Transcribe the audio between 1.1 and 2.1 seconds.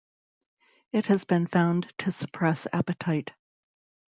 been found